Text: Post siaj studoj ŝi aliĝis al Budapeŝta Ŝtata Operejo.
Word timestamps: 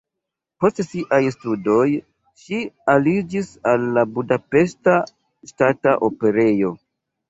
Post 0.63 0.79
siaj 0.85 1.19
studoj 1.35 1.83
ŝi 2.47 2.63
aliĝis 2.95 3.55
al 3.75 3.87
Budapeŝta 4.19 5.01
Ŝtata 5.55 5.99
Operejo. 6.13 6.79